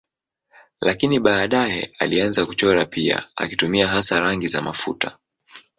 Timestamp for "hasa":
3.87-4.19